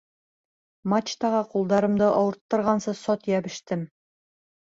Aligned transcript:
Мачтаға 0.93 1.41
ҡулдарымды 1.51 2.07
ауырттырғансы 2.07 2.93
сат 3.01 3.31
йәбештем. 3.35 3.87